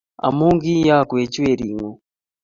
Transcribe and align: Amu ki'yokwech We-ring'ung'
Amu 0.27 0.49
ki'yokwech 0.61 1.33
We-ring'ung' 1.43 1.97